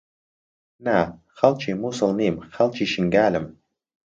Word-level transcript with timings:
نا، 0.85 0.97
خەڵکی 1.37 1.73
مووسڵ 1.81 2.09
نیم، 2.19 2.35
خەڵکی 2.55 2.85
شنگالم. 2.93 3.45